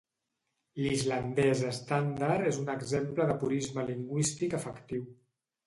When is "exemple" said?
2.77-3.29